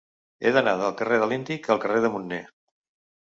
[0.45, 2.43] He d'anar del carrer de l'Índic al carrer de Munner.